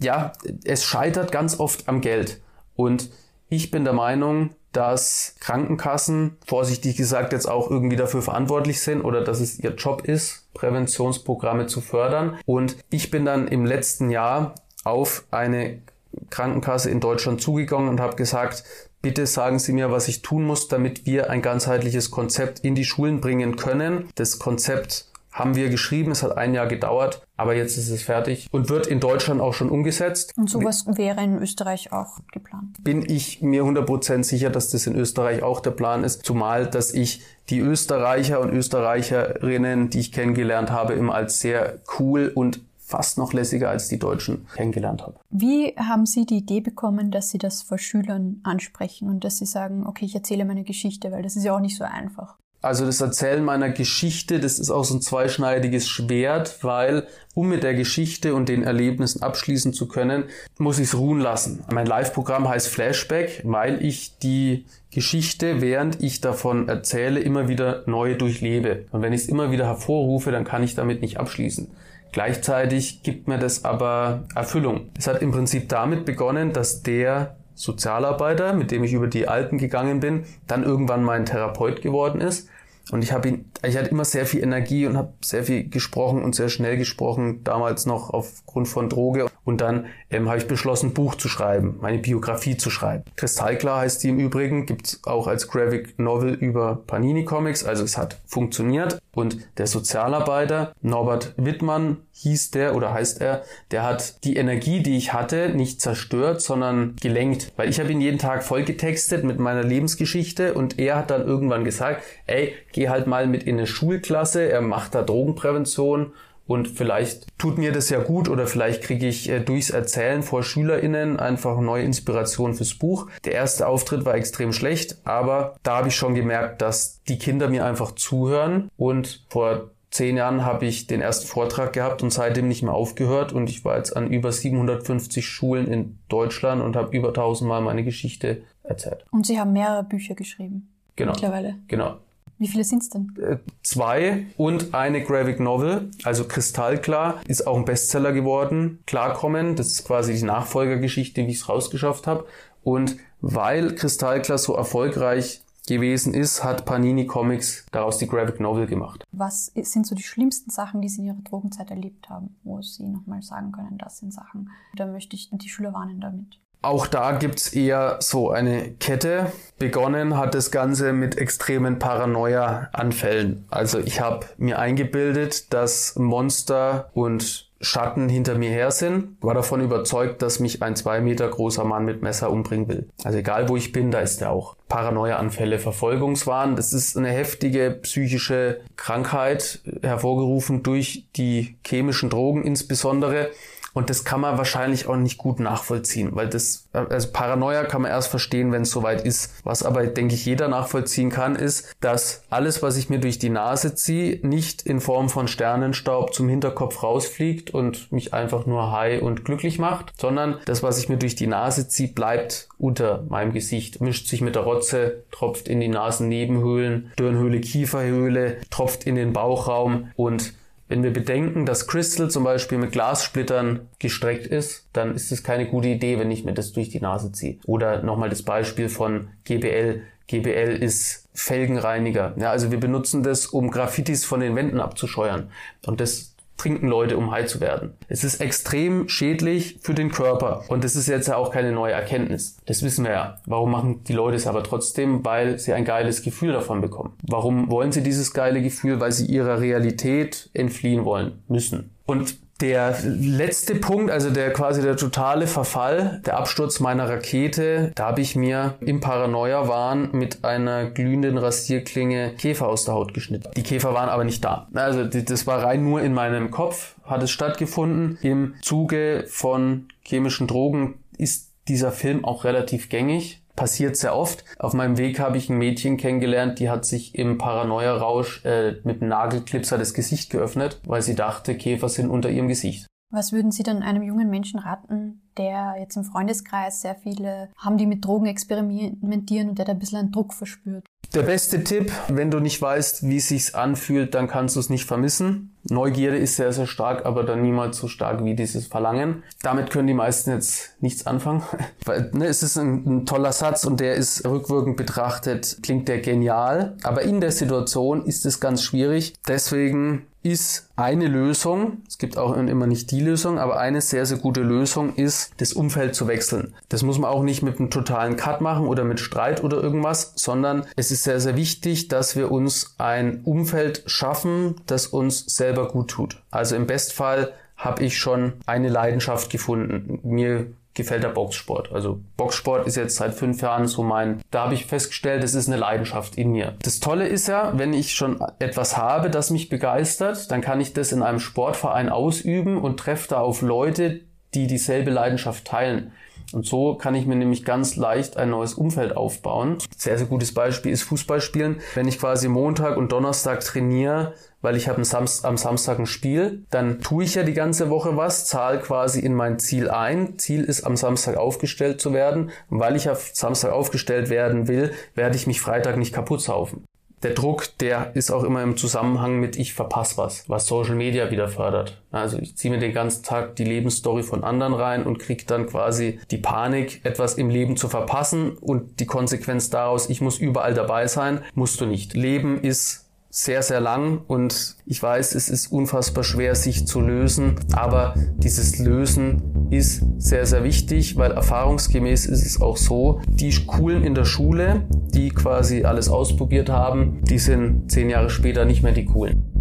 [0.00, 0.32] Ja,
[0.64, 2.40] es scheitert ganz oft am Geld.
[2.74, 3.10] Und
[3.52, 9.22] ich bin der Meinung, dass Krankenkassen, vorsichtig gesagt, jetzt auch irgendwie dafür verantwortlich sind oder
[9.22, 12.38] dass es ihr Job ist, Präventionsprogramme zu fördern.
[12.46, 15.82] Und ich bin dann im letzten Jahr auf eine
[16.30, 18.64] Krankenkasse in Deutschland zugegangen und habe gesagt,
[19.02, 22.86] bitte sagen Sie mir, was ich tun muss, damit wir ein ganzheitliches Konzept in die
[22.86, 24.08] Schulen bringen können.
[24.14, 28.48] Das Konzept haben wir geschrieben, es hat ein Jahr gedauert, aber jetzt ist es fertig
[28.52, 30.32] und wird in Deutschland auch schon umgesetzt.
[30.36, 32.76] Und sowas wäre in Österreich auch geplant.
[32.82, 36.92] Bin ich mir 100% sicher, dass das in Österreich auch der Plan ist, zumal dass
[36.92, 42.60] ich die Österreicher und Österreicherinnen, die ich kennengelernt habe, immer als sehr cool und
[42.92, 45.18] fast noch lässiger als die Deutschen kennengelernt habe.
[45.30, 49.46] Wie haben Sie die Idee bekommen, dass Sie das vor Schülern ansprechen und dass Sie
[49.46, 52.36] sagen, okay, ich erzähle meine Geschichte, weil das ist ja auch nicht so einfach.
[52.62, 57.64] Also das Erzählen meiner Geschichte, das ist auch so ein zweischneidiges Schwert, weil um mit
[57.64, 60.24] der Geschichte und den Erlebnissen abschließen zu können,
[60.58, 61.64] muss ich es ruhen lassen.
[61.72, 68.14] Mein Live-Programm heißt Flashback, weil ich die Geschichte, während ich davon erzähle, immer wieder neu
[68.14, 68.84] durchlebe.
[68.92, 71.68] Und wenn ich es immer wieder hervorrufe, dann kann ich damit nicht abschließen.
[72.12, 74.90] Gleichzeitig gibt mir das aber Erfüllung.
[74.96, 79.56] Es hat im Prinzip damit begonnen, dass der Sozialarbeiter, mit dem ich über die Alpen
[79.56, 82.48] gegangen bin, dann irgendwann mein Therapeut geworden ist
[82.90, 86.22] und ich habe ihn, ich hatte immer sehr viel Energie und habe sehr viel gesprochen
[86.22, 89.28] und sehr schnell gesprochen, damals noch aufgrund von Droge.
[89.44, 93.04] Und dann ähm, habe ich beschlossen, Buch zu schreiben, meine Biografie zu schreiben.
[93.16, 97.96] Kristallklar heißt die im Übrigen, gibt's auch als Graphic Novel über Panini Comics, also es
[97.98, 99.00] hat funktioniert.
[99.14, 104.96] Und der Sozialarbeiter, Norbert Wittmann hieß der oder heißt er, der hat die Energie, die
[104.96, 107.52] ich hatte, nicht zerstört, sondern gelenkt.
[107.56, 111.64] Weil ich habe ihn jeden Tag vollgetextet mit meiner Lebensgeschichte und er hat dann irgendwann
[111.64, 116.12] gesagt, ey, geh halt mal mit in eine Schulklasse, er macht da Drogenprävention
[116.46, 120.42] und vielleicht tut mir das ja gut oder vielleicht kriege ich äh, durchs Erzählen vor
[120.42, 123.08] SchülerInnen einfach neue Inspiration fürs Buch.
[123.24, 127.48] Der erste Auftritt war extrem schlecht, aber da habe ich schon gemerkt, dass die Kinder
[127.48, 132.48] mir einfach zuhören und vor zehn Jahren habe ich den ersten Vortrag gehabt und seitdem
[132.48, 136.96] nicht mehr aufgehört und ich war jetzt an über 750 Schulen in Deutschland und habe
[136.96, 139.04] über 1000 Mal meine Geschichte erzählt.
[139.10, 140.68] Und Sie haben mehrere Bücher geschrieben.
[140.96, 141.12] Genau.
[141.12, 141.56] Mittlerweile.
[141.68, 141.96] Genau.
[142.42, 143.14] Wie viele sind es denn?
[143.22, 148.80] Äh, zwei und eine Graphic Novel, also Kristallklar, ist auch ein Bestseller geworden.
[148.84, 152.26] Klarkommen, das ist quasi die Nachfolgergeschichte, wie ich es rausgeschafft habe.
[152.64, 159.04] Und weil Kristallklar so erfolgreich gewesen ist, hat Panini Comics daraus die Graphic Novel gemacht.
[159.12, 162.88] Was sind so die schlimmsten Sachen, die Sie in Ihrer Drogenzeit erlebt haben, wo Sie
[162.88, 166.40] nochmal sagen können, das sind Sachen, da möchte ich die Schüler warnen damit?
[166.62, 169.32] Auch da gibt's eher so eine Kette.
[169.58, 173.44] Begonnen hat das Ganze mit extremen Paranoia-Anfällen.
[173.50, 179.60] Also ich habe mir eingebildet, dass Monster und Schatten hinter mir her sind, war davon
[179.60, 182.88] überzeugt, dass mich ein zwei Meter großer Mann mit Messer umbringen will.
[183.04, 184.56] Also egal wo ich bin, da ist er auch.
[184.68, 193.30] Paranoia-Anfälle, Verfolgungswahn, das ist eine heftige psychische Krankheit, hervorgerufen durch die chemischen Drogen insbesondere.
[193.74, 197.90] Und das kann man wahrscheinlich auch nicht gut nachvollziehen, weil das, also Paranoia kann man
[197.90, 199.34] erst verstehen, wenn es soweit ist.
[199.44, 203.30] Was aber, denke ich, jeder nachvollziehen kann, ist, dass alles, was ich mir durch die
[203.30, 209.02] Nase ziehe, nicht in Form von Sternenstaub zum Hinterkopf rausfliegt und mich einfach nur high
[209.02, 213.32] und glücklich macht, sondern das, was ich mir durch die Nase ziehe, bleibt unter meinem
[213.32, 219.12] Gesicht, mischt sich mit der Rotze, tropft in die Nasennebenhöhlen, Stirnhöhle, Kieferhöhle, tropft in den
[219.12, 220.34] Bauchraum und
[220.72, 225.46] wenn wir bedenken, dass Crystal zum Beispiel mit Glassplittern gestreckt ist, dann ist es keine
[225.46, 227.36] gute Idee, wenn ich mir das durch die Nase ziehe.
[227.44, 229.82] Oder nochmal das Beispiel von GBL.
[230.06, 232.14] GBL ist Felgenreiniger.
[232.16, 235.30] Ja, also wir benutzen das, um Graffitis von den Wänden abzuscheuern.
[235.66, 237.74] Und das trinken Leute, um high zu werden.
[237.88, 241.72] Es ist extrem schädlich für den Körper und das ist jetzt ja auch keine neue
[241.72, 242.38] Erkenntnis.
[242.46, 243.18] Das wissen wir ja.
[243.26, 245.04] Warum machen die Leute es aber trotzdem?
[245.04, 246.94] Weil sie ein geiles Gefühl davon bekommen.
[247.02, 248.80] Warum wollen sie dieses geile Gefühl?
[248.80, 251.70] Weil sie ihrer Realität entfliehen wollen müssen.
[251.86, 257.86] Und der letzte Punkt, also der quasi der totale Verfall, der Absturz meiner Rakete, da
[257.86, 263.30] habe ich mir im Paranoia-Wahn mit einer glühenden Rasierklinge Käfer aus der Haut geschnitten.
[263.36, 264.48] Die Käfer waren aber nicht da.
[264.52, 267.98] Also das war rein nur in meinem Kopf, hat es stattgefunden.
[268.02, 273.21] Im Zuge von chemischen Drogen ist dieser Film auch relativ gängig.
[273.36, 274.24] Passiert sehr oft.
[274.38, 278.80] Auf meinem Weg habe ich ein Mädchen kennengelernt, die hat sich im Paranoia-Rausch äh, mit
[278.80, 282.66] einem Nagelklipser das Gesicht geöffnet, weil sie dachte, Käfer sind unter ihrem Gesicht.
[282.90, 287.56] Was würden Sie dann einem jungen Menschen raten, der jetzt im Freundeskreis sehr viele haben,
[287.56, 290.66] die mit Drogen experimentieren und der da ein bisschen einen Druck verspürt?
[290.94, 294.50] Der beste Tipp, wenn du nicht weißt, wie es sich anfühlt, dann kannst du es
[294.50, 295.34] nicht vermissen.
[295.44, 299.02] Neugierde ist sehr, sehr stark, aber dann niemals so stark wie dieses Verlangen.
[299.22, 301.22] Damit können die meisten jetzt nichts anfangen.
[301.64, 305.80] Weil ne, es ist ein, ein toller Satz und der ist rückwirkend betrachtet, klingt der
[305.80, 306.56] genial.
[306.62, 308.92] Aber in der Situation ist es ganz schwierig.
[309.08, 313.98] Deswegen ist eine Lösung, es gibt auch immer nicht die Lösung, aber eine sehr, sehr
[313.98, 316.34] gute Lösung ist, das Umfeld zu wechseln.
[316.48, 319.92] Das muss man auch nicht mit einem totalen Cut machen oder mit Streit oder irgendwas,
[319.94, 325.48] sondern es ist sehr, sehr wichtig, dass wir uns ein Umfeld schaffen, das uns selber
[325.48, 326.02] gut tut.
[326.10, 329.80] Also im Bestfall habe ich schon eine Leidenschaft gefunden.
[329.82, 331.50] Mir gefällt der Boxsport.
[331.52, 335.28] Also Boxsport ist jetzt seit fünf Jahren so mein, da habe ich festgestellt, es ist
[335.28, 336.34] eine Leidenschaft in mir.
[336.42, 340.52] Das Tolle ist ja, wenn ich schon etwas habe, das mich begeistert, dann kann ich
[340.52, 343.80] das in einem Sportverein ausüben und treffe da auf Leute,
[344.14, 345.72] die dieselbe Leidenschaft teilen.
[346.12, 349.38] Und so kann ich mir nämlich ganz leicht ein neues Umfeld aufbauen.
[349.56, 351.40] Sehr, sehr gutes Beispiel ist Fußballspielen.
[351.54, 356.60] Wenn ich quasi Montag und Donnerstag trainiere, weil ich habe am Samstag ein Spiel, dann
[356.60, 359.98] tue ich ja die ganze Woche was, zahle quasi in mein Ziel ein.
[359.98, 362.10] Ziel ist am Samstag aufgestellt zu werden.
[362.30, 366.44] Und weil ich auf Samstag aufgestellt werden will, werde ich mich Freitag nicht kaputt saufen.
[366.82, 370.90] Der Druck, der ist auch immer im Zusammenhang mit ich verpasse was, was Social Media
[370.90, 371.62] wieder fördert.
[371.70, 375.26] Also ich ziehe mir den ganzen Tag die Lebensstory von anderen rein und kriege dann
[375.26, 380.34] quasi die Panik, etwas im Leben zu verpassen und die Konsequenz daraus, ich muss überall
[380.34, 381.74] dabei sein, musst du nicht.
[381.74, 382.61] Leben ist
[382.94, 388.38] sehr, sehr lang und ich weiß, es ist unfassbar schwer, sich zu lösen, aber dieses
[388.38, 393.86] Lösen ist sehr, sehr wichtig, weil erfahrungsgemäß ist es auch so, die Coolen in der
[393.86, 399.11] Schule, die quasi alles ausprobiert haben, die sind zehn Jahre später nicht mehr die Coolen.